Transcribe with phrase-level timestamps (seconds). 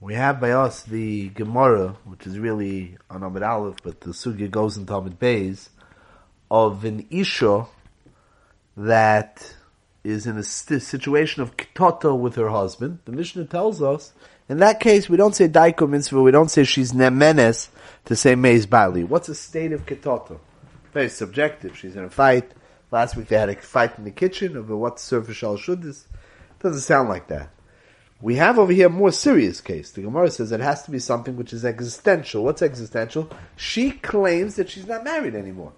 [0.00, 4.48] We have by us the Gemara, which is really on Amid Aleph, but the Sugya
[4.48, 5.70] goes into Amid Beis,
[6.48, 7.66] of an Isha
[8.76, 9.56] that
[10.04, 13.00] is in a st- situation of Kitata with her husband.
[13.06, 14.12] The Mishnah tells us,
[14.48, 17.68] in that case, we don't say Daiko Mitzvah, we don't say she's Nemenes
[18.04, 19.02] to say Meiz Bali.
[19.02, 20.38] What's a state of Kitata?
[20.92, 21.76] Very subjective.
[21.76, 22.52] She's in a fight.
[22.92, 26.06] Last week they had a fight in the kitchen over what surface shall should this.
[26.60, 27.50] Doesn't sound like that.
[28.20, 29.92] We have over here a more serious case.
[29.92, 32.42] The Gemara says it has to be something which is existential.
[32.42, 33.30] What's existential?
[33.56, 35.72] She claims that she's not married anymore.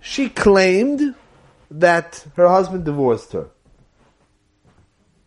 [0.00, 1.14] She claimed
[1.70, 3.50] that her husband divorced her.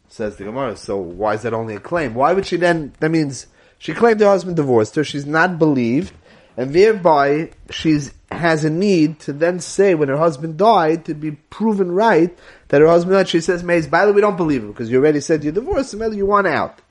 [0.10, 0.76] Says the Gemara.
[0.76, 2.16] So why is that only a claim?
[2.16, 2.94] Why would she then?
[3.00, 3.48] That means
[3.78, 5.06] she claimed her husband divorced her.
[5.06, 6.14] She's not believed,
[6.58, 11.32] and thereby she's has a need to then say when her husband died to be
[11.32, 13.30] proven right that her husband died.
[13.30, 15.54] She says, "Maze, by the way, we don't believe her because you already said you're
[15.54, 16.82] divorced, and you want out."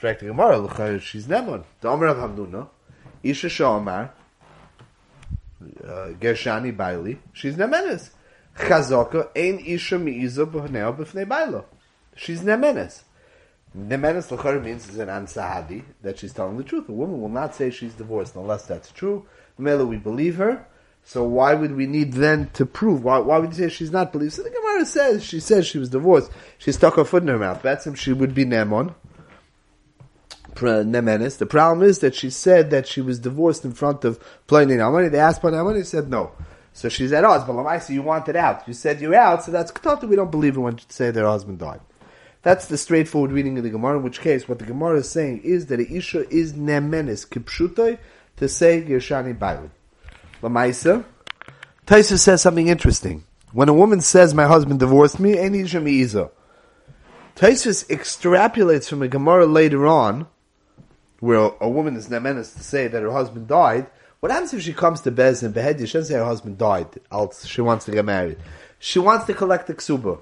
[0.00, 1.28] She's
[3.22, 4.10] Isha Shomar,
[5.60, 8.10] uh, Gershani Baili, she's nemenes.
[8.56, 11.64] Chazaka ein Isha mi'iza b'hnei b'fnei Bailo.
[12.16, 13.02] She's nemenes.
[13.76, 16.88] Nemenes l'chari means is an ansahadi that she's telling the truth.
[16.88, 19.26] A woman will not say she's divorced unless that's true.
[19.58, 20.66] Mela, we believe her.
[21.04, 23.02] So why would we need then to prove?
[23.02, 24.34] Why, why would you say she's not believed?
[24.34, 26.30] So the Gemara says she says she was divorced.
[26.58, 27.62] She stuck her foot in her mouth.
[27.62, 27.94] That's him.
[27.94, 28.94] She would be nemon.
[30.54, 31.38] Nemenis.
[31.38, 35.10] The problem is that she said that she was divorced in front of Pliny Namani.
[35.10, 36.32] They asked Pliny he said no.
[36.72, 37.44] So she's at odds.
[37.44, 38.66] But Lamaisa, you wanted out.
[38.66, 40.08] You said you're out, so that's Ketata.
[40.08, 41.80] We don't believe her when you say their husband died.
[42.42, 45.42] That's the straightforward reading of the Gemara, in which case what the Gemara is saying
[45.42, 47.98] is that a Isha is Nemenis, Kipshutai,
[48.38, 49.70] to say Gershani Baili.
[50.42, 51.04] Lamaisa,
[51.86, 53.24] Taisa says something interesting.
[53.52, 56.30] When a woman says, my husband divorced me, ain't Isha Mi'iza.
[57.34, 60.26] Taisus extrapolates from a Gemara later on,
[61.20, 63.86] where a woman is nemenis to say that her husband died,
[64.20, 65.86] what happens if she comes to Bez and Behedi?
[65.86, 68.38] She doesn't say her husband died, else she wants to get married.
[68.80, 70.20] She wants to collect the ksuba.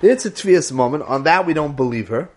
[0.00, 1.04] It's a tvias moment.
[1.04, 2.30] On that, we don't believe her.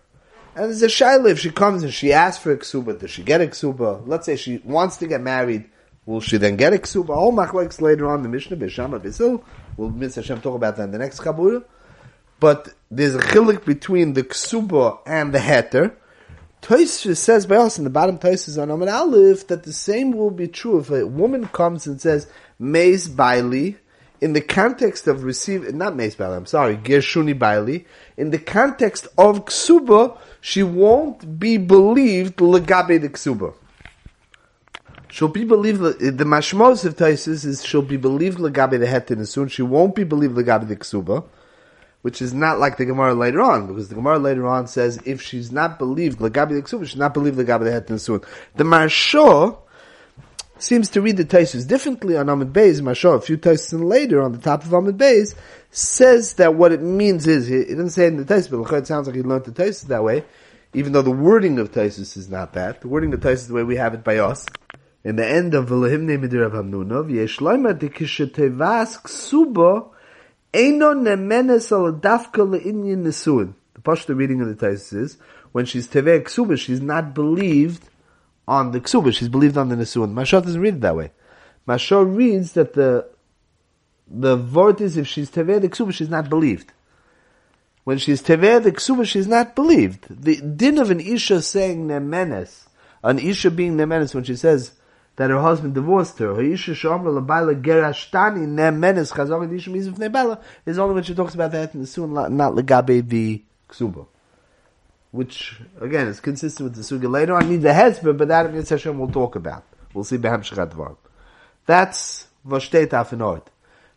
[0.56, 3.24] And there's a shaila if she comes and she asks for a ksuba, does she
[3.24, 4.04] get a ksuba?
[4.06, 5.68] Let's say she wants to get married,
[6.06, 7.10] will she then get a ksuba?
[7.10, 9.44] All machlekes later on the Mishnah Bishama Bisil.
[9.78, 11.64] We'll Miss Hashem talk about that in the next kabura.
[12.40, 15.96] But there's a chilik between the ksuba and the heter.
[16.62, 20.32] Toysfus says by us in the bottom Toysfus on Amid Aleph that the same will
[20.32, 22.28] be true if a woman comes and says
[22.60, 23.78] Meis Baili
[24.24, 27.84] in the context of receive not Meis Baili, I'm sorry, Gershuni Baili,
[28.16, 33.54] in the context of Ksuba, she won't be believed legabe the Ksuba.
[35.10, 39.50] She'll be believed, the mashmos of Taisis is she'll be believed legabe the hetin soon.
[39.50, 41.26] She won't be believed legabe the ksuba,
[42.02, 45.22] which is not like the Gemara later on, because the Gemara later on says if
[45.22, 48.22] she's not believed legabe the ksuba, she's not believed legabe the hetin soon.
[48.56, 49.58] The Marsha
[50.64, 52.82] seems to read the Taisis differently on Amid Beis.
[52.82, 55.36] Marsha, a few Taisis later on the top of Amid Beis,
[55.72, 59.08] says that what it means is, he didn't say in the Taisis, but it sounds
[59.08, 60.24] like he learned the Taisis that way,
[60.74, 62.82] even though the wording of Taisis is not that.
[62.82, 64.46] The wording of Taisis is the way we have it by us
[65.04, 69.90] in the end of Velahimne Midir of Hamnunov, Yeshloima de Kishetevas Ksuba,
[70.54, 73.54] Eino Nemenes al Dafka Le'inyin Nesuin.
[73.74, 75.18] The Pashto reading of the Taisus is,
[75.52, 77.90] when she's Teveh Ksuba, she's not believed
[78.48, 80.14] on the Ksuba, she's believed on the Nesuin.
[80.14, 81.12] Mashah doesn't read it that way.
[81.68, 83.08] Mashah reads that the,
[84.08, 86.74] the word is if she's Teveh the Ksuba, she's not believed.
[87.84, 90.06] When she's Teveh the Ksuba, she's not believed.
[90.10, 92.68] The din of an Isha saying Nemenes,
[93.04, 94.74] an Isha being Nemenes, when she says,
[95.16, 96.42] that her husband divorced her.
[96.42, 96.68] Is
[100.80, 104.08] only when she talks about that in the soon, not legabe the ksuba.
[105.14, 107.44] Which, again, is consistent with the suga later on.
[107.44, 109.64] I need the hezber, but that Yitzhak Hashem we'll talk about.
[109.94, 110.98] We'll see Behem Shechat
[111.68, 113.46] That's Vashtei Tafinot.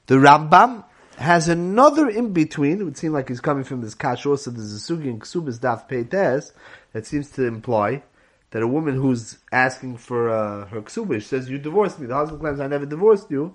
[0.08, 0.84] The Rambam
[1.16, 2.82] has another in between.
[2.82, 4.50] It would seem like he's coming from this kash also.
[4.50, 6.52] There's a sugi in ksubas daf peites
[6.92, 8.02] that seems to imply
[8.50, 12.08] that a woman who's asking for uh, her ksuba, says, you divorced me.
[12.08, 13.54] The husband claims, I never divorced you.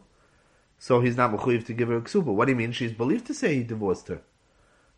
[0.79, 2.25] So he's not mechuyev to give her a ksuba.
[2.25, 2.71] What do you mean?
[2.71, 4.23] She's believed to say he divorced her.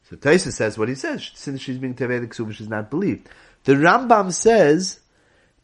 [0.10, 1.32] So Taisa says what he says.
[1.34, 3.30] Since she's being tevei ksuba, she's not believed.
[3.64, 5.00] The Rambam says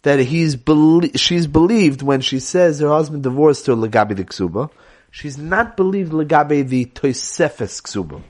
[0.04, 4.70] that he's belie- she's believed when she says her husband divorced her legabi the ksuba.
[5.12, 8.22] She's not believed legabi the toisefes ksuba.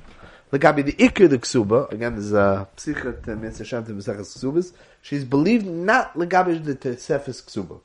[0.51, 1.91] Legabi the ikir the ksuba.
[1.91, 4.73] Again, there's a psichat mitzvah shantim.
[5.01, 7.79] She's believed not legabish the Tesefes Ksuba.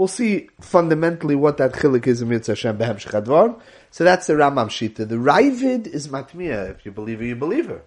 [0.00, 2.78] We'll see fundamentally what that chilik is in Mitzvah Hashem.
[3.90, 5.06] So that's the Rambam Shita.
[5.06, 6.70] The Ravid is Matmiya.
[6.70, 7.82] If you believe her, you believe her.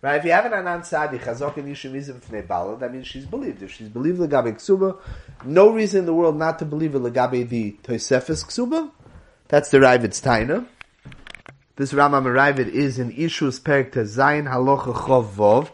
[0.00, 0.14] Right?
[0.14, 3.26] If you have an anan tzadi chazok and yishim izim fnei bala, that means she's
[3.26, 3.64] believed.
[3.64, 5.00] If she's believed legabe ksuba,
[5.44, 8.92] no reason in the world not to believe it legabe the toisefes ksuba.
[9.48, 10.68] That's the Ravid's taina.
[11.74, 15.70] This Rambam Ravid is in Ishus Perek Zayin Halocha Chov Vov,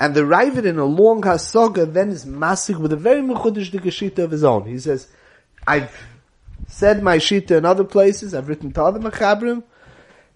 [0.00, 4.18] and the Ravid in a long Hasoga then is massig with a very mechudish dikashita
[4.18, 4.66] of his own.
[4.66, 5.06] He says,
[5.66, 5.96] I've
[6.68, 9.62] said my shita in other places, I've written to other Machabrim,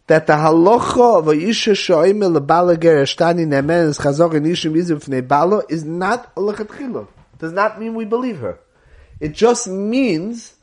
[0.06, 5.85] that the halacha of a isha shoime lebala gerashtani nemen chazor and ishim izim is
[5.85, 7.06] not a lechatchila.
[7.38, 8.59] Does not mean we believe her.
[9.21, 10.55] It just means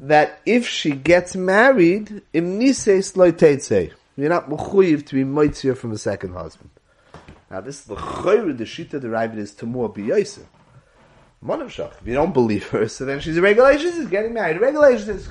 [0.00, 3.92] that if she gets married, im nisei sloitetze.
[4.16, 6.70] You're not mechuyiv to be moitzir from a second husband.
[7.50, 10.46] Now this is the chayr, the shita derived is tamur biyosef.
[11.44, 12.00] Monavshach.
[12.00, 14.60] If you don't believe her, so then she's a regulation, she's getting married.
[14.60, 15.28] Regulation is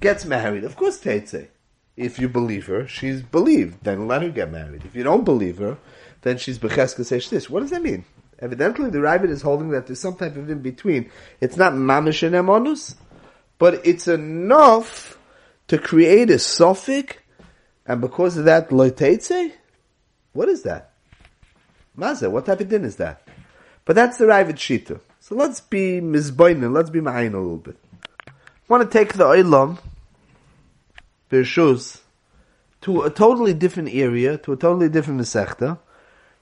[0.00, 0.64] gets married.
[0.64, 1.48] Of course, Teitze.
[1.96, 3.84] If you believe her, she's believed.
[3.84, 4.84] Then let her get married.
[4.84, 5.76] If you don't believe her,
[6.22, 7.50] then she's becheska this.
[7.50, 8.04] What does that mean?
[8.38, 11.10] Evidently, the Ravid is holding that there's some type of in between.
[11.40, 12.94] It's not mamish and emonus,
[13.58, 15.18] but it's enough
[15.68, 17.16] to create a suffix,
[17.86, 19.52] and because of that, loiteitze.
[20.32, 20.92] What is that?
[21.94, 23.28] Maza, what type of din is that?
[23.84, 25.00] But that's the Ravid Shita.
[25.30, 27.76] So let's be mizboinin, let's be ma'ayin a little bit.
[28.66, 29.78] Want to take the Olam,
[31.30, 32.00] Birshus,
[32.80, 35.78] to a totally different area, to a totally different Masechta,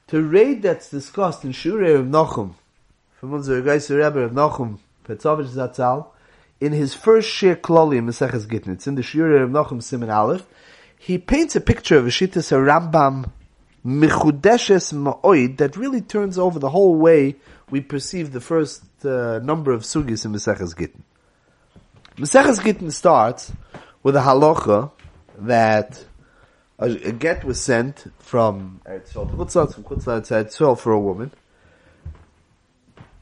[0.06, 2.54] to raid that's discussed in Shurei of Nachum,
[3.20, 6.06] from unser Geiser Rebbe of Nachum, Petzovich Zatzal,
[6.58, 10.08] in his first Shir Kloli in Maseches Gittin, it's in the Shurei of Nachum Simon
[10.08, 10.46] Aleph,
[10.98, 13.32] he paints a picture of a Shittas Rambam
[13.84, 17.36] Mechudeshes Ma'oid that really turns over the whole way
[17.70, 21.04] we perceive the first uh, number of sugis in Maseches Gittin.
[22.16, 23.52] Maseches Gittin starts
[24.02, 24.90] with a halacha
[25.38, 26.04] that
[26.78, 31.30] a, a get was sent from Eretz to Chutzat, from to for a woman.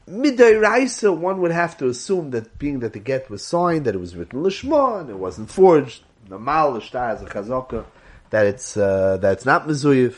[0.09, 3.97] Midai one would have to assume that being that the get was signed, that it
[3.97, 6.03] was written lishma, and it wasn't forged.
[6.29, 7.85] Normal shtar has a chazaka
[8.29, 10.15] that it's uh, that it's not mezuyev.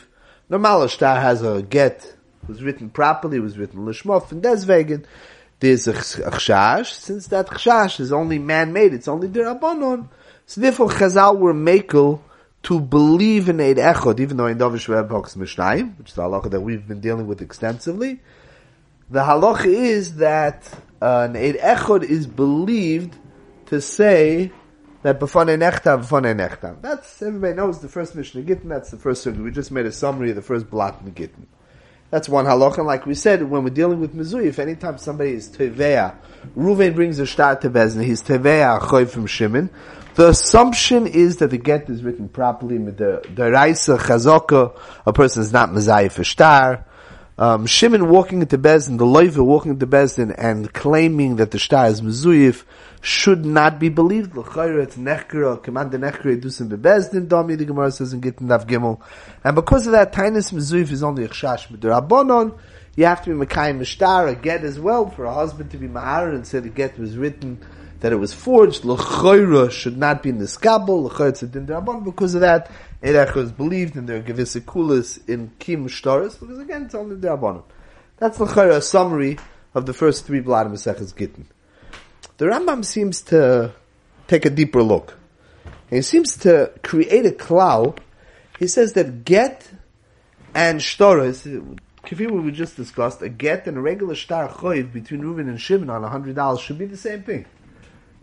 [0.50, 2.16] Normal shtar has a get
[2.48, 5.06] was written properly, was written lishma, and deswegen
[5.60, 6.92] there's a chshash.
[6.92, 10.08] Since that chshash is only man-made, it's only derabanon.
[10.46, 12.20] So therefore, Chazal were makel
[12.64, 16.22] to believe in Eid Echod, even though in Dovish Reb Hoks Mishnayim, which is the
[16.22, 18.20] halacha that we've been dealing with extensively.
[19.08, 20.68] The halacha is that
[21.00, 23.16] uh, an Eid Echod is believed
[23.66, 24.50] to say
[25.02, 26.80] that b'fanei nechta, b'fanei nechta.
[26.80, 29.42] That's, everybody knows the first Mishnah Gittin, that's the first sugya.
[29.42, 31.46] We just made a summary of the first block in Gittin.
[32.10, 32.78] That's one halacha.
[32.78, 36.16] And like we said, when we're dealing with Mizui, if anytime somebody is Teveya,
[36.56, 39.70] Ruven brings a star to Bezna, he's Teveya, Choy from Shimon,
[40.16, 44.76] the assumption is that the get is written properly with the the Raisa Chazaka,
[45.06, 46.84] a person is not Mazayif for star.
[47.40, 51.86] Um, Shimon walking into Bezdin, the Leiva walking into Bezdin and claiming that the star
[51.86, 52.64] is Mezuyif
[53.00, 54.36] should not be believed.
[54.36, 58.66] L'chayra, it's Nechkara, command the Nechkara Dusim Bebezdin, Domi, the Gemara says in Gittin Dav
[58.66, 59.00] Gimel.
[59.42, 62.58] And because of that, Tainus Mezuyif is only a Chash Rabbonon.
[62.94, 65.88] You have to be Mekayim Mishtar, a get as well, for a husband to be
[65.88, 67.58] Mahar and say the get was written
[68.00, 71.66] that it was forged, l'choira should not be in the skabel, l'choira it's a din
[72.04, 72.70] because of that,
[73.02, 77.62] Erech was believed in their gevisikulis in Kim Shtaris, because again, it's only Rabbanon.
[78.16, 79.38] That's l'choira, a summary
[79.74, 81.46] of the first three blood Maseches Gittin.
[82.38, 83.74] The Rambam seems to
[84.26, 85.16] take a deeper look.
[85.90, 88.00] He seems to create a cloud.
[88.58, 89.68] He says that get
[90.54, 95.48] and shtaris, Kafir we just discussed, a get and a regular shtar choiv between Reuven
[95.48, 97.44] and Shimon on a hundred dollars should be the same thing.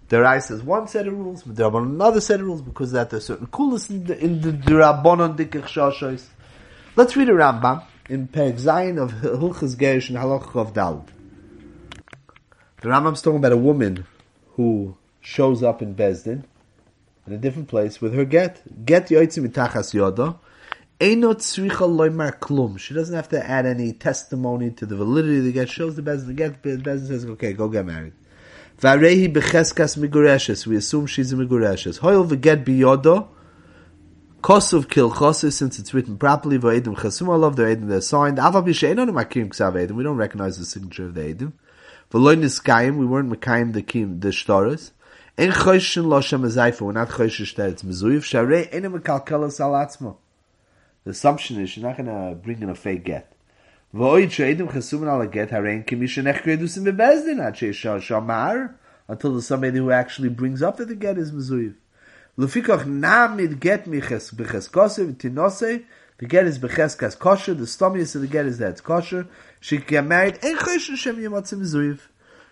[0.10, 3.10] The Rais has one set of rules, the Rabbanon another set of rules because that
[3.10, 6.26] there's certain coolness in the in the, shashos.
[6.96, 11.06] Let's read a Rambam in Perek Zayin of Hilchas Gerish and Halach of Dal.
[12.82, 14.06] The Rambam's talking about a woman
[14.56, 16.46] who shows up in Bezdin
[17.26, 18.62] in a different place with her get.
[18.86, 20.40] Get yoitzim mitachas yoda.
[21.02, 22.80] Einot tzricha loymar klum.
[22.80, 25.70] She doesn't have to add any testimony to the validity of the get.
[25.70, 26.64] Shows the Bezdin the get.
[26.64, 28.14] Bezdin says, okay, go get married.
[28.80, 30.68] Varehi becheskas migureshes.
[30.68, 31.98] We assume she's a migureshes.
[32.00, 33.30] Hoyel v'get biyodo.
[34.42, 38.38] Kosov kilchosis, since it's written properly, v'edim chasum alav, the edim they're signed.
[38.38, 39.94] Ava b'she'enon makim ksav edim.
[39.94, 41.54] We don't recognize the signature of the edim.
[42.12, 44.92] V'loy niskayim, we weren't mekayim the kim, the shtaris.
[45.40, 48.20] En choyshin lo shem azayfa, we're not choyshin shtaritz mezuyiv.
[48.20, 50.18] Sharei enim mekalkelas al atzmo.
[51.04, 53.34] The assumption is you're not going to bring in a fake get.
[59.10, 61.76] Until the somebody who actually brings up that the get is mezuyiv.
[62.38, 65.86] Lefikach namid get miches becheskosev tinose
[66.18, 67.54] The get is becheskas kosher.
[67.54, 69.28] The stomius of the get is that it's kosher.
[69.60, 70.40] She can get married.
[70.44, 72.00] Ein chosher shem yamatzim zuiv.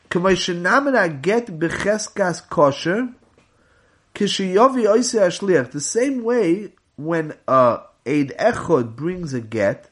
[0.10, 3.14] K'may shenamena get becheskas kosher.
[4.16, 5.72] Kishiyovi oise ashliach.
[5.72, 9.90] The same way when a eid echod brings a get,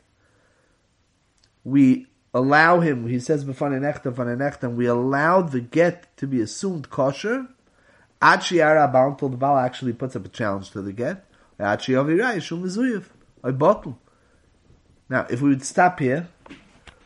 [1.63, 7.47] we allow him, he says and we allowed the get to be assumed kosher,
[8.21, 11.25] Achi Ara until the Baal actually puts up a challenge to the get,
[13.43, 13.99] a bottle.
[15.09, 16.27] Now, if we would stop here,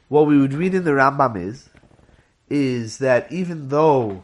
[0.08, 1.70] what we would read in the Rambam is,
[2.50, 4.24] is that even though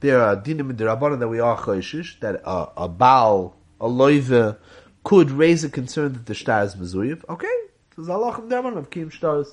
[0.00, 3.88] there are dinim in the Rabbanan that we are choishish, that a, a Baal, a
[3.88, 4.58] loive,
[5.02, 7.48] could raise a concern that the star is Mizuyev, okay,
[7.98, 9.46] of.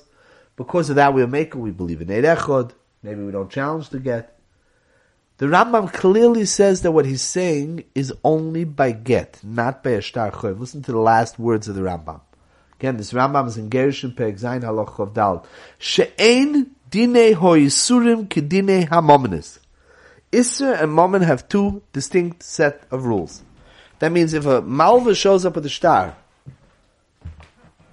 [0.56, 2.72] Because of that, we're making, we believe in Eid Echad.
[3.02, 4.38] Maybe we don't challenge the get.
[5.38, 10.00] The Rambam clearly says that what he's saying is only by get, not by a
[10.00, 10.30] shtar.
[10.30, 12.20] Listen to the last words of the Rambam.
[12.78, 15.46] Again, this Rambam is in Gershon Peg Zayin Halach Chav Dal.
[15.78, 19.58] She'ein dine hoisurim kedine hamomenis.
[20.30, 23.42] Isser and Momen have two distinct set of rules.
[24.00, 26.16] That means if a malva shows up with a star,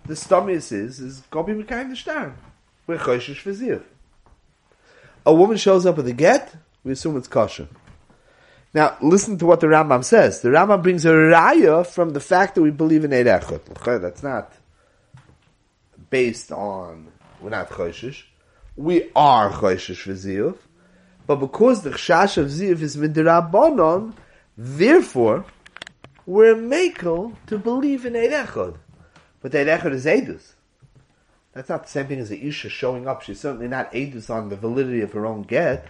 [0.06, 2.36] the stomius is, is Gobi Mekayim the star.
[2.88, 3.84] We're Choshish for
[5.26, 6.54] A woman shows up with a get,
[6.84, 7.68] we assume it's kosher.
[8.74, 10.42] Now, listen to what the Rambam says.
[10.42, 14.02] The Rambam brings a raya from the fact that we believe in Eid Echot.
[14.02, 14.54] That's not
[16.10, 18.24] based on, we're not Choshish.
[18.76, 20.58] We are Choshish for
[21.28, 24.14] But because the Chash of Ziv is Midrabanon,
[24.58, 25.46] therefore,
[26.26, 28.78] we're makel to believe in Eid.
[29.42, 30.54] But Eid Echot is Eidus.
[31.54, 33.24] That's not the same thing as the Isha showing up.
[33.24, 35.88] She's certainly not Eidus on the validity of her own get.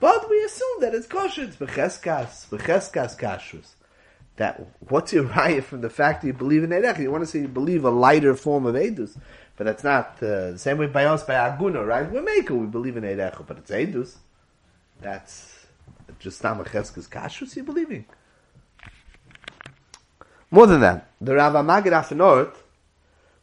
[0.00, 1.44] But we assume that it's kosher.
[1.44, 3.72] It's becheskas, becheskas kashrus.
[4.36, 6.98] That what's your raya from the fact that you believe in Eidech?
[6.98, 9.16] You want to say you believe a lighter form of Eidus,
[9.56, 12.10] but that's not uh, the same way by us by Aguna, right?
[12.10, 14.16] We're maker, we believe in Eidech, but it's Eidus.
[15.00, 15.66] That's
[16.18, 17.54] just not becheskas kashrus.
[17.54, 18.06] You're believing.
[20.50, 22.54] More than that, the Rav Magid Afanort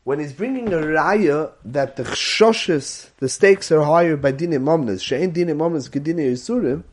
[0.03, 5.01] when he's bringing a raya that the chshoshes, the stakes are higher by dine momnas,
[5.01, 6.83] she'en dine momnas gedine yisurim,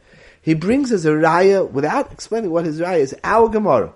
[0.42, 3.92] he brings as a raya, without explaining what his raya is, our Gemara.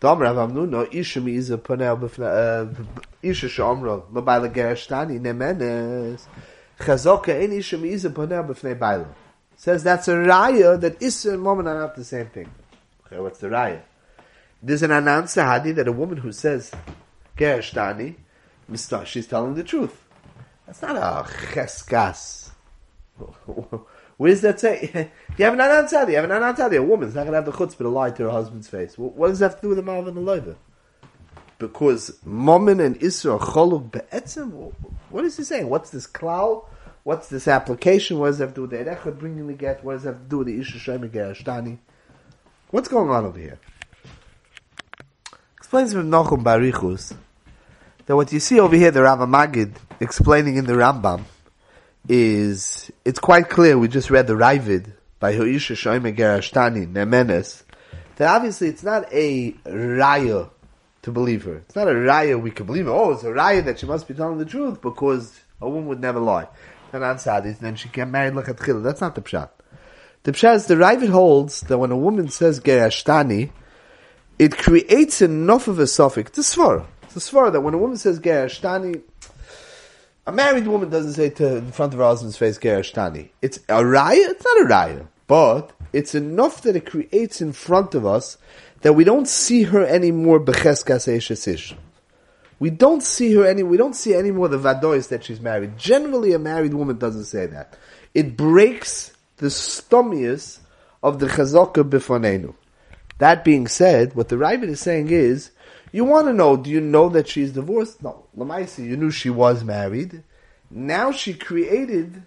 [0.00, 2.84] Dom Rav Amnuna, isha mi iza panel b'fna, uh,
[3.22, 6.26] isha shomra, lo baila nemenes,
[6.78, 7.34] chazoka
[8.14, 9.14] panel.
[9.56, 12.48] Says that's a raya that Issa and Momen are not the same thing.
[13.04, 13.80] Okay, what's the raya?
[14.62, 16.70] There's an announcer hadi that a woman who says
[18.70, 20.04] gerashtani, she's telling the truth.
[20.66, 22.50] That's not a cheskas.
[24.18, 25.10] Where does that say?
[25.38, 26.76] you have an anantadi, you have an anantadi.
[26.76, 28.98] A woman's not going to have the chutzpah to lie to her husband's face.
[28.98, 30.56] What does that have to do with the Malvin and the Loiva?
[31.58, 34.72] Because Momin and Isra choluk be'etzim?
[35.10, 35.68] What is he saying?
[35.68, 36.66] What's this klal?
[37.04, 38.18] What's this application?
[38.18, 39.82] What does it have to do with the Erechot bringing the get?
[39.82, 41.78] What does it have to do with the Isha Shem Ashtani?
[42.70, 43.58] What's going on over here?
[45.56, 47.14] Explains from Nochum Barichus
[48.08, 51.24] that what you see over here, the Rav Magid explaining in the Rambam,
[52.08, 53.78] is it's quite clear.
[53.78, 57.64] We just read the Ravid by Hoisha Shoime Gerashtani Nemenes.
[58.16, 60.48] That obviously it's not a raya
[61.02, 61.56] to believe her.
[61.56, 62.92] It's not a raya we can believe her.
[62.92, 66.00] Oh, it's a raya that she must be telling the truth because a woman would
[66.00, 66.48] never lie.
[66.94, 68.82] And Sadis, then she get married like a tchila.
[68.82, 69.50] That's not the pshat.
[70.22, 73.50] The pshat is the Ravid holds that when a woman says Gerashtani,
[74.38, 76.30] it creates enough of a suffix.
[76.38, 76.86] It's a
[77.18, 79.00] svara that when a woman says Gerish Tani,
[80.26, 83.32] a married woman doesn't say to in front of her husband's face Gerish Tani.
[83.40, 84.30] It's a raya.
[84.30, 88.36] It's not a raya, but it's enough that it creates in front of us
[88.82, 91.74] that we don't see her anymore becheskas.
[92.60, 93.62] We don't see her any.
[93.62, 95.78] We don't see anymore the vadois that she's married.
[95.78, 97.76] Generally, a married woman doesn't say that.
[98.14, 100.58] It breaks the stomius
[101.02, 102.54] of the chazaka bifonenu.
[103.18, 105.50] That being said, what the Ravid is saying is
[105.92, 108.02] you want to know, do you know that she's divorced?
[108.02, 108.26] No.
[108.36, 110.22] Lamaisi, you knew she was married.
[110.70, 112.22] Now she created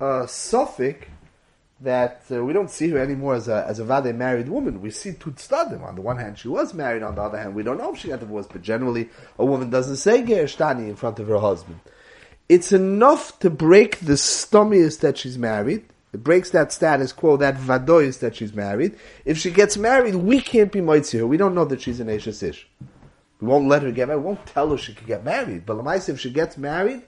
[0.00, 1.06] a suffix
[1.80, 4.82] that uh, we don't see her anymore as a as a vade married woman.
[4.82, 5.82] We see tutstadim.
[5.82, 7.02] On the one hand, she was married.
[7.02, 8.50] On the other hand, we don't know if she got divorced.
[8.52, 11.80] But generally, a woman doesn't say gershtani in front of her husband.
[12.48, 15.84] It's enough to break the stomius that she's married.
[16.12, 18.98] It breaks that status quo, that vadois that she's married.
[19.26, 21.26] If she gets married, we can't be moitzi her.
[21.26, 22.66] We don't know that she's an Eshes Ish.
[23.40, 24.20] We won't let her get married.
[24.20, 25.64] We won't tell her she can get married.
[25.64, 27.02] But Lamais, if she gets married,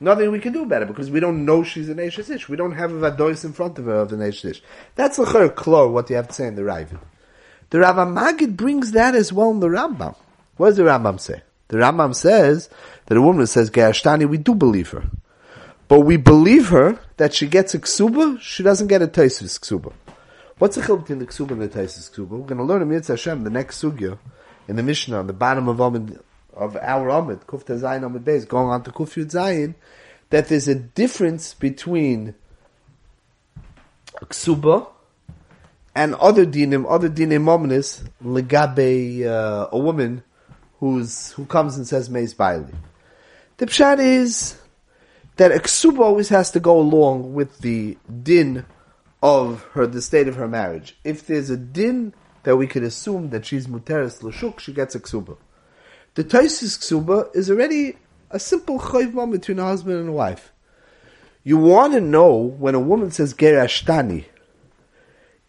[0.00, 2.72] nothing we can do about it because we don't know she's an Eish We don't
[2.72, 4.60] have a Vadois in front of her of an Eish
[4.94, 7.00] That's her klor, what you have to say in the Ravid.
[7.70, 10.14] The Rav Magid brings that as well in the Rambam.
[10.56, 11.42] What does the Rambam say?
[11.68, 12.70] The Rambam says
[13.06, 15.04] that a woman says Gerashtani, we do believe her.
[15.86, 19.92] But we believe her that she gets a ksuba, she doesn't get a taisus ksuba.
[20.58, 22.30] What's the chiluk between the ksuba and the taisus ksuba?
[22.30, 24.18] We're going to learn in Mitzvah Hashem, the next sugya,
[24.68, 26.20] in the Mishnah, on the bottom of Amid,
[26.52, 29.74] of our Amid, Kufta Zayin Amid Beis, going on to Kuf Yud Zayin,
[30.30, 32.34] that there's a difference between
[34.20, 34.86] ksuba
[35.94, 40.22] and other dinim, other dinim omnis, legabe, uh, a woman
[40.80, 42.74] who's, who comes and says Meis Bailey.
[43.56, 44.58] The pshat is
[45.36, 48.66] that a ksuba always has to go along with the din
[49.22, 50.96] of her, the state of her marriage.
[51.04, 52.14] If there's a din
[52.48, 55.36] that we could assume that she's muteris l'shuk, she gets a ksuba.
[56.14, 57.98] The taisis ksuba is already
[58.30, 60.50] a simple chayv moment between a husband and a wife.
[61.44, 64.24] You want to know when a woman says gerashtani,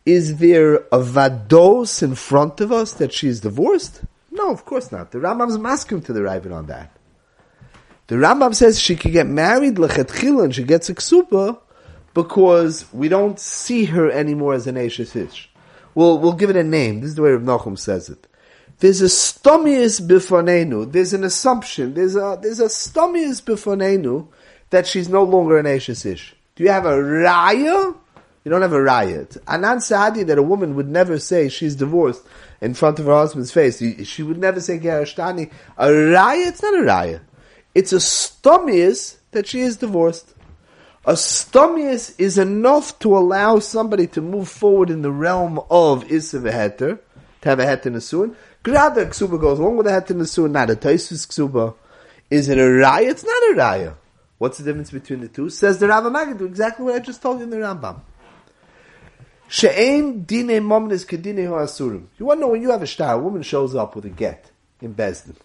[0.05, 4.01] is there a vados in front of us that she's divorced?
[4.29, 5.11] No, of course not.
[5.11, 6.91] The Rambam's masking to the Raven on that.
[8.07, 11.61] The Rambam says she can get married lechetchila and she gets a ksuba
[12.13, 15.48] because we don't see her anymore as an Ashes Ish.
[15.95, 17.01] We'll, we'll give it a name.
[17.01, 18.27] This is the way Rav Nachum says it.
[18.79, 20.91] There's a stomius bifonenu.
[20.91, 21.93] There's an assumption.
[21.93, 24.27] There's a, there's a stomius bifonenu
[24.69, 26.35] that she's no longer an Ashes Ish.
[26.55, 27.95] Do you have a raya?
[28.43, 29.37] You don't have a raya.
[29.47, 32.23] Anan Sadi that a woman would never say she's divorced
[32.61, 33.81] in front of her husband's face.
[34.07, 35.51] She would never say Gerashtani.
[35.77, 37.19] A raya, it's not a raya.
[37.75, 40.33] It's a stomius that she is divorced.
[41.05, 46.51] A stomius is enough to allow somebody to move forward in the realm of Isav
[46.51, 46.99] Heter,
[47.41, 48.35] to have a Heter Nesuin.
[48.63, 51.73] Grada Ksuba goes along with a Heter Nesuin, not a Taisus Ksuba.
[52.29, 53.09] Is it a raya?
[53.09, 53.95] It's not a raya.
[54.39, 55.49] What's the difference between the two?
[55.49, 58.01] Says the Rav Magid, exactly what I just told you in the Rambam.
[59.49, 62.05] She'ein dine momnis kedine asurim.
[62.17, 64.09] You want to know when you have a star, a woman shows up with a
[64.09, 65.35] get in Bezdin.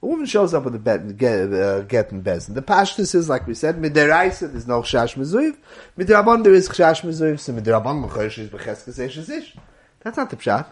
[0.00, 2.54] A woman shows up with a bet, get, uh, get in Bezdin.
[2.54, 5.56] The pashtus is, like we said, midiraisa, there's no chash mezuiv.
[5.98, 7.40] Midirabon, there is chash mezuiv.
[7.40, 9.56] So midirabon, mechosh is becheskes ish.
[10.00, 10.66] That's not the pshat.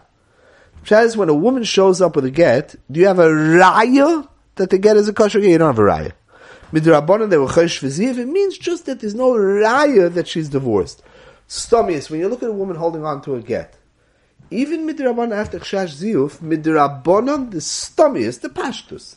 [0.81, 3.27] The pshat is when a woman shows up with a get, do you have a
[3.27, 5.49] raya that the get is a kosher get?
[5.49, 6.13] You don't have a raya.
[6.71, 8.17] Midirabon, they were chosh v'ziv.
[8.17, 11.03] It means just that there's no raya that she's divorced.
[11.49, 13.76] Stomius, when you look at a woman holding on to a get,
[14.49, 19.15] even midrabanan after chash ziyuf, midrabanan the stomius, the pashtus.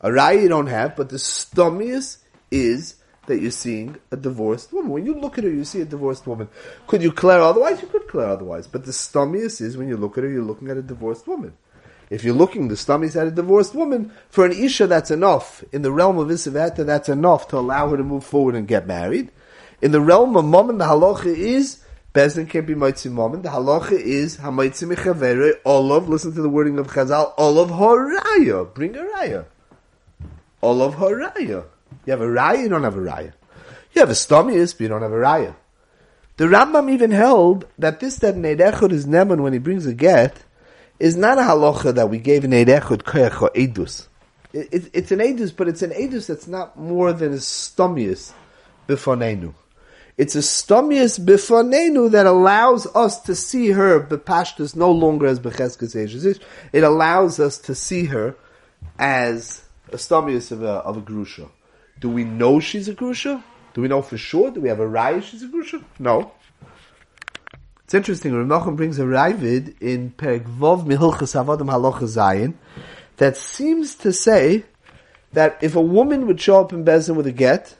[0.00, 2.18] A raya you don't have, but the stomius
[2.50, 4.90] is that you're seeing a divorced woman.
[4.90, 6.48] When you look at her, you see a divorced woman.
[6.88, 7.80] Could you clear otherwise?
[7.80, 8.66] You could clear otherwise.
[8.66, 11.52] But the stomius is when you look at her, you're looking at a divorced woman.
[12.10, 15.64] If you're looking, the stomius at a divorced woman, for an isha that's enough.
[15.72, 18.86] In the realm of Isavata, that's enough to allow her to move forward and get
[18.86, 19.30] married.
[19.80, 21.78] In the realm of Mammon, the halacha is
[22.14, 23.40] Bezin can't be Moitzi Mammon.
[23.40, 26.10] The halacha is Hamaitzi Mechavere Olav.
[26.10, 27.32] Listen to the wording of Chazal.
[27.38, 28.74] Olav Horaya.
[28.74, 29.46] Bring a raya.
[30.62, 31.64] Olav Horaya.
[32.04, 33.32] You have a raya, you don't have a raya.
[33.94, 35.54] You have a stomius, but you don't have a raya.
[36.36, 39.94] The Rambam even held that this that an Eidechot is Neman when he brings a
[39.94, 40.42] get
[40.98, 44.08] is not a halacha that we gave an Eidechot koyach or Eidus.
[44.52, 48.32] It, it, it's an Eidus, but it's an Eidus that's not more than a stomius
[48.86, 49.54] bifonenu.
[50.18, 56.40] It's a stomius bifonenu that allows us to see her bepashtus no longer as becheskes.
[56.72, 58.36] It allows us to see her
[58.98, 61.48] as a stomius of a, of a grusha.
[62.00, 63.42] Do we know she's a grusha?
[63.74, 64.50] Do we know for sure?
[64.50, 65.82] Do we have a raya she's a grusha?
[65.98, 66.32] No.
[67.84, 68.34] It's interesting.
[68.48, 72.54] Rav brings a ravid in Perek Vov Mihilchas Havadim Halacha Zayin
[73.16, 74.64] that seems to say
[75.32, 77.76] that if a woman would show up in Bezin with a get,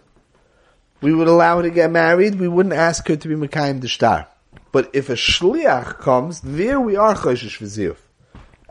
[1.02, 4.26] we would allow her to get married, we wouldn't ask her to be Mekayim the.
[4.70, 7.96] But if a shliach comes, there we are choshesh v'ziyuf.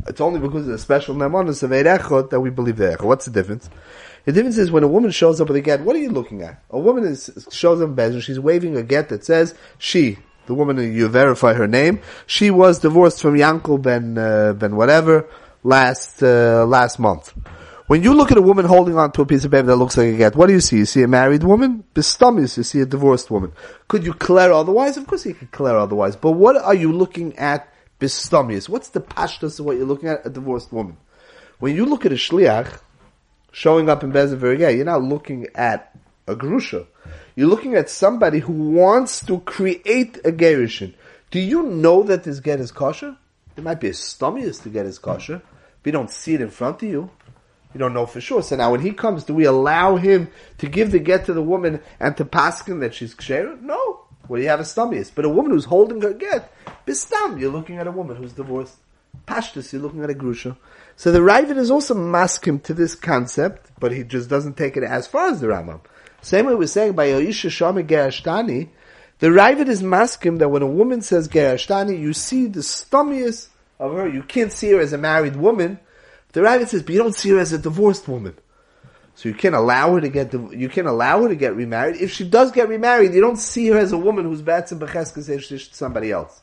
[0.07, 3.03] It's only because of the special nemonis of Eirechot that we believe the Echot.
[3.03, 3.69] What's the difference?
[4.25, 6.41] The difference is when a woman shows up with a get, what are you looking
[6.41, 6.63] at?
[6.69, 10.17] A woman is, shows up in and she's waving a get that says, she,
[10.47, 15.27] the woman, you verify her name, she was divorced from Yankel ben, uh, ben whatever,
[15.63, 17.33] last, uh, last month.
[17.91, 19.97] When you look at a woman holding on to a piece of paper that looks
[19.97, 20.77] like a get, what do you see?
[20.77, 21.83] You see a married woman?
[21.93, 23.51] Bistomis, you see a divorced woman.
[23.89, 24.95] Could you clear otherwise?
[24.95, 26.15] Of course you could clear otherwise.
[26.15, 27.67] But what are you looking at
[27.99, 28.69] bistomis?
[28.69, 30.25] What's the pashtas of what you're looking at?
[30.25, 30.95] A divorced woman.
[31.59, 32.79] When you look at a shliach
[33.51, 35.93] showing up in Bezin Verigay, you're not looking at
[36.27, 36.87] a grusha.
[37.35, 40.93] You're looking at somebody who wants to create a gerushin.
[41.29, 43.17] Do you know that this get is kosher?
[43.57, 45.41] It might be a stomius to get his kosher,
[45.83, 47.09] you don't see it in front of you.
[47.73, 48.43] You don't know for sure.
[48.43, 51.41] So now when he comes, do we allow him to give the get to the
[51.41, 53.61] woman and to pass him that she's ksher?
[53.61, 54.01] No.
[54.27, 55.11] Well, you have a stomius.
[55.13, 56.53] But a woman who's holding her get,
[56.85, 58.77] bistam, you're looking at a woman who's divorced.
[59.27, 60.55] Pashtus, you're looking at a grusha.
[60.95, 64.83] So the Ravid is also maskim to this concept, but he just doesn't take it
[64.83, 65.81] as far as the Rambam.
[66.21, 68.69] Same way we're saying by Yoisha Shami Gerashtani,
[69.19, 73.93] the Ravid is maskim that when a woman says Gerashtani, you see the stomachs of
[73.93, 74.07] her.
[74.07, 75.79] You can't see her as a married woman.
[76.33, 78.35] The Ravid says, but you don't see her as a divorced woman.
[79.15, 81.97] So you can't allow her to get you can't allow her to get remarried.
[81.97, 84.81] If she does get remarried, you don't see her as a woman who's bats and
[84.81, 86.41] becheskes to somebody else.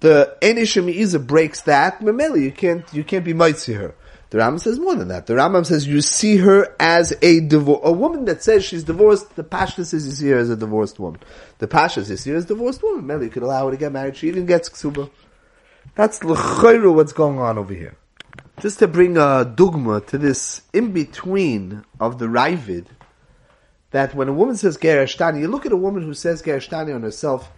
[0.00, 2.00] The Enishim breaks that.
[2.00, 3.94] Memeli, you can't you can't be mitzi her.
[4.30, 5.26] The Rambam says more than that.
[5.26, 9.34] The Rambam says you see her as a divor- a woman that says she's divorced.
[9.36, 11.20] The Pasha says you see her as a divorced woman.
[11.58, 13.06] The Pasha says you see her as a divorced woman.
[13.06, 14.16] Memeli, you could allow her to get married.
[14.16, 15.10] She even gets ksuba.
[15.94, 17.96] That's l'chayru what's going on over here.
[18.60, 22.86] Just to bring a dogma to this in between of the Ravid,
[23.92, 27.02] that when a woman says Gereshtani, you look at a woman who says Gereshtani on
[27.02, 27.52] herself,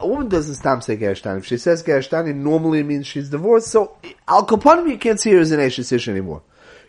[0.00, 1.38] a woman doesn't stop say Gereshtani.
[1.38, 3.68] If she says Gereshtani, normally means she's divorced.
[3.68, 6.42] So, Al Kapanim, you can't see her as an Eshesish anymore.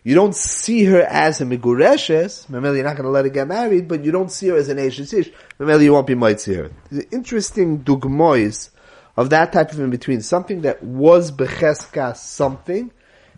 [0.04, 2.48] You don't see her as a Migureshes.
[2.50, 4.70] Mameli, you're not going to let her get married, but you don't see her as
[4.70, 5.32] an Eshesish.
[5.60, 6.72] Mameli, you won't be might see her.
[6.91, 8.70] The interesting dugmois
[9.17, 10.21] of that type of in between.
[10.21, 12.91] Something that was Becheska something,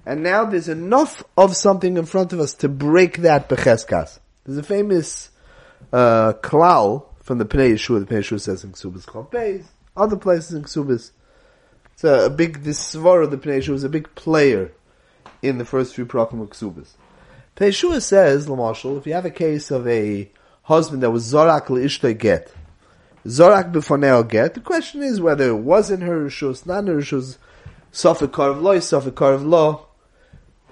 [0.05, 4.19] and now there's enough of something in front of us to break that Becheskas.
[4.45, 5.29] There's a famous
[5.91, 8.07] uh, klal from the Pnei Yeshua.
[8.07, 9.65] The Pnei Yeshua says in Ksubas called Beis.
[9.95, 11.11] Other places in Ksubas.
[11.93, 14.71] It's a, a big, this Svara, the Pnei Yeshua is a big player
[15.41, 16.91] in the first few Prakim of Ksubas.
[17.57, 20.29] Pnei Yeshua says, Lamashal, if you have a case of a
[20.63, 22.53] husband that was Zorak Le'ishtoi get,
[23.25, 26.95] Zorak b'foneo get, the question is whether it was in her Rishus, not in her
[26.97, 27.37] Rishus,
[27.91, 29.87] Sofik of Lo, Sofik of Lo,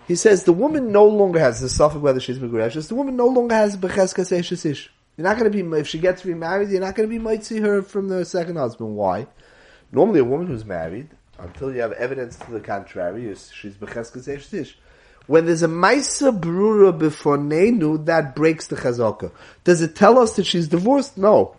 [0.08, 3.28] he says the woman no longer has the suffix whether she's Megureshes, the woman no
[3.28, 4.92] longer has Becheskas Ish.
[5.18, 7.60] You're not going to be, if she gets remarried, you're not going to be see
[7.62, 8.96] her from the second husband.
[8.96, 9.28] Why?
[9.92, 14.78] Normally a woman who's married, until you have evidence to the contrary, she's Becheskas Ish.
[15.28, 19.32] When there's a Maisa Brura before Nenu, that breaks the Chazaka.
[19.64, 21.18] Does it tell us that she's divorced?
[21.18, 21.56] No.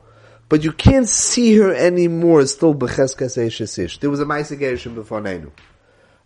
[0.48, 3.98] But you can't see her anymore, still Becheskas Ish.
[3.98, 5.50] There was a Maisa before Nenu.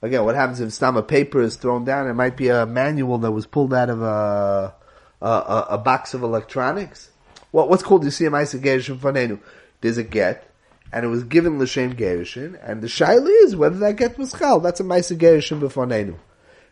[0.03, 2.09] Again, what happens if a paper is thrown down?
[2.09, 4.75] It might be a manual that was pulled out of a
[5.23, 7.11] a, a box of electronics.
[7.51, 9.41] What what's called you see a Maisa before Fanenu?
[9.81, 10.51] There's a get,
[10.93, 14.61] and it was given l'shem Gershon, and the shaila is whether that get was chal.
[14.61, 15.19] That's a Maisa
[15.61, 16.17] before b'fanenu.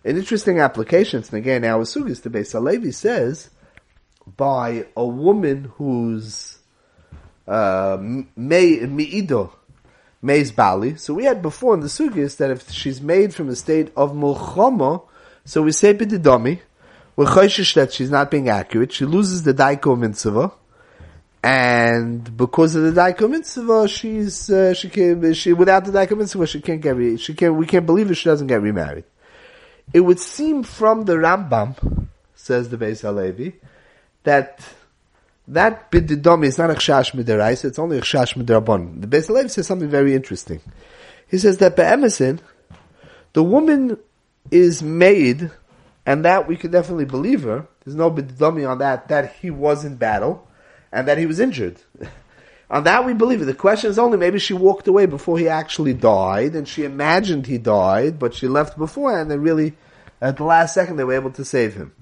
[0.05, 1.25] An interesting application.
[1.25, 3.51] And again, our sugis to Beis Halevi says
[4.37, 6.58] by a woman who's
[7.49, 9.51] meido
[10.21, 10.97] Mei's Bali.
[10.97, 14.13] So we had before in the Sugis that if she's made from a state of
[14.13, 15.03] Mulchama,
[15.45, 16.61] so we say Bididami,
[17.17, 20.53] we're choishish that she's not being accurate, she loses the Daiko Mitzvah,
[21.43, 26.61] and because of the Daiko Mitzvah, she's, uh, she can, she, without the Daiko she
[26.61, 29.05] can't get, re, she can't, we can't believe it, she doesn't get remarried.
[29.93, 33.55] It would seem from the Rambam, says the Beis Halevi,
[34.25, 34.61] that
[35.49, 39.01] that bididom is not a chash midiraisa, it's only a chash midirabon.
[39.01, 40.61] The Beis Halevi says something very interesting.
[41.27, 42.41] He says that be'emesin,
[43.33, 43.99] the woman
[44.51, 45.51] is made,
[46.05, 47.67] and that we can definitely believe her.
[47.85, 50.47] There's no bididomi on that, that he was in battle,
[50.93, 51.81] and that he was injured.
[52.71, 53.47] on that we believe it.
[53.47, 57.47] The question is only maybe she walked away before he actually died, and she imagined
[57.47, 59.75] he died, but she left beforehand, and really,
[60.21, 61.95] at the last second, they were able to save him.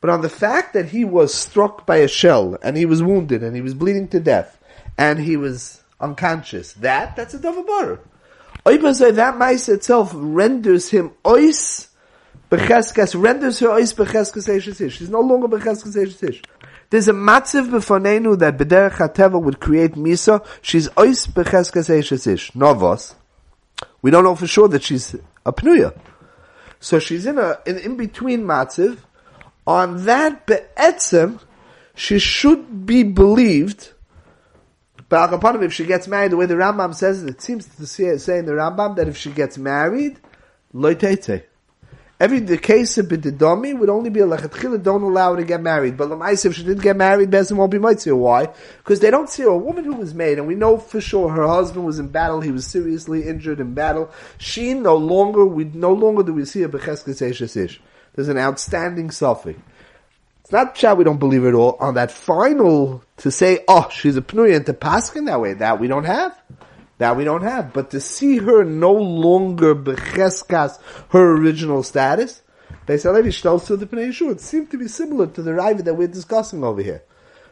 [0.00, 3.42] But on the fact that he was struck by a shell and he was wounded
[3.42, 4.58] and he was bleeding to death
[4.96, 7.98] and he was unconscious, that that's a davabar.
[8.64, 11.88] That mice itself renders him ois
[12.50, 14.92] becheskas, renders her ois becheskas eishesish.
[14.92, 16.44] She's no longer becheskas eishesish.
[16.90, 20.46] There's a matziv befonenu that bederech hateva would create misa.
[20.62, 22.54] She's ois becheskas eishesish.
[22.54, 23.14] Novos.
[24.00, 25.98] We don't know for sure that she's a pnuya.
[26.80, 28.98] So she's in a, in between matziv,
[29.68, 31.40] on that be'etzem,
[31.94, 33.92] she should be believed.
[35.10, 35.30] But
[35.62, 38.46] if she gets married, the way the Rambam says it, it seems to say in
[38.46, 40.18] the Rambam that if she gets married,
[40.74, 41.42] loitete.
[42.18, 45.60] Every the case of bididomi would only be a lechatchila, don't allow her to get
[45.60, 45.98] married.
[45.98, 48.16] But lemaisa, if she didn't get married, Bezin won't be mitzvah.
[48.16, 48.48] Why?
[48.78, 49.50] Because they don't see her.
[49.50, 52.40] A woman who was made, and we know for sure her husband was in battle.
[52.40, 54.10] He was seriously injured in battle.
[54.38, 57.80] She no longer, we no longer do we see a becheskes ish.
[58.14, 59.58] There's an outstanding suffix.
[60.48, 61.76] It's not chat we don't believe it all.
[61.78, 65.78] On that final, to say, oh, she's a pnuya, and to paskin that way, that
[65.78, 66.40] we don't have.
[66.96, 67.74] That we don't have.
[67.74, 70.78] But to see her no longer becheskas,
[71.10, 72.40] her original status,
[72.86, 75.94] they say, Levi to the pnei It seemed to be similar to the rival that
[75.94, 77.02] we're discussing over here.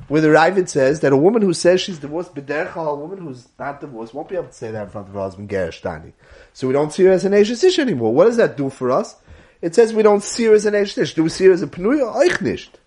[0.09, 3.47] where the Ravid says that a woman who says she's divorced, b'dercha, a woman who's
[3.59, 6.13] not divorced, won't be able to say that in front of her husband, Gerishtani.
[6.55, 8.15] So we don't see her as an Eishes anymore.
[8.15, 9.17] What does that do for us?
[9.63, 11.67] It says we don't see her as an Eishes Do we see her as a
[11.67, 12.15] Pnuya?
[12.15, 12.79] Oich nicht.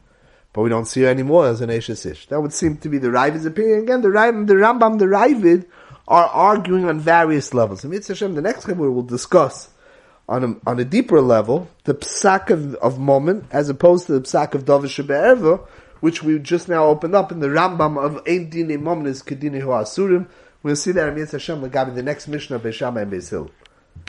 [0.53, 3.09] But we don't see her anymore as an Eishes That would seem to be the
[3.09, 3.83] Ravid's opinion.
[3.83, 5.65] Again, the Rambam, the Rambam, the Ravid
[6.07, 7.83] are arguing on various levels.
[7.83, 9.69] And Hashem, the next time we will discuss
[10.27, 14.21] on a, on a deeper level, the psak of, of moment, as opposed to the
[14.21, 15.65] psak of Davish Shebe'erva,
[15.99, 20.27] which we just now opened up in the Rambam of Ein Dine Momnis Kedine Asurim.
[20.63, 23.49] We'll see that in Mitzvah Hashem Lagabi, the next Mishnah Beishama and Beis